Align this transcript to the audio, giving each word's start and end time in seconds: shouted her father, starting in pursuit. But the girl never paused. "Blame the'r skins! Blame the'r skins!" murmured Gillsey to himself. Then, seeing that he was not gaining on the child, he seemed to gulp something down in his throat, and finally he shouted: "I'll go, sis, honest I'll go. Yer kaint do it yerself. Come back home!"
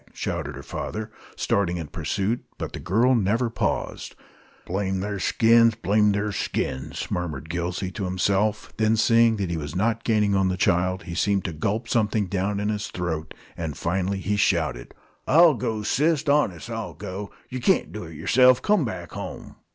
shouted 0.15 0.55
her 0.55 0.63
father, 0.63 1.11
starting 1.35 1.77
in 1.77 1.85
pursuit. 1.85 2.43
But 2.57 2.73
the 2.73 2.79
girl 2.79 3.13
never 3.13 3.51
paused. 3.51 4.15
"Blame 4.65 4.99
the'r 4.99 5.19
skins! 5.19 5.75
Blame 5.75 6.11
the'r 6.11 6.31
skins!" 6.31 7.11
murmured 7.11 7.51
Gillsey 7.51 7.91
to 7.91 8.05
himself. 8.05 8.73
Then, 8.77 8.97
seeing 8.97 9.35
that 9.35 9.51
he 9.51 9.57
was 9.57 9.75
not 9.75 10.03
gaining 10.03 10.33
on 10.33 10.47
the 10.47 10.57
child, 10.57 11.03
he 11.03 11.13
seemed 11.13 11.45
to 11.45 11.53
gulp 11.53 11.87
something 11.87 12.25
down 12.25 12.59
in 12.59 12.69
his 12.69 12.87
throat, 12.87 13.35
and 13.55 13.77
finally 13.77 14.19
he 14.21 14.37
shouted: 14.37 14.95
"I'll 15.27 15.53
go, 15.53 15.83
sis, 15.83 16.27
honest 16.27 16.71
I'll 16.71 16.95
go. 16.95 17.29
Yer 17.49 17.59
kaint 17.59 17.91
do 17.91 18.05
it 18.05 18.15
yerself. 18.15 18.59
Come 18.59 18.83
back 18.83 19.11
home!" 19.11 19.55